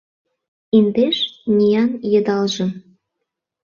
[0.77, 1.17] Индеш
[1.55, 2.71] ниян йыдалжым